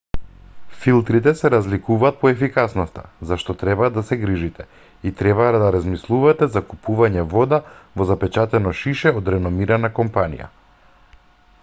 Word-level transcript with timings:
филтрите 0.83 1.31
се 1.39 1.49
разликуваат 1.53 2.15
по 2.21 2.29
ефикасноста 2.29 3.03
за 3.31 3.37
што 3.43 3.55
треба 3.63 3.89
да 3.97 4.03
се 4.09 4.17
грижите 4.23 4.65
и 5.09 5.13
треба 5.19 5.49
да 5.65 5.69
размислувате 5.75 6.49
за 6.55 6.63
купување 6.71 7.25
вода 7.35 7.61
во 8.01 8.07
запечатено 8.13 8.73
шише 8.83 9.11
од 9.21 9.29
реномирана 9.35 9.93
компанија 10.01 10.49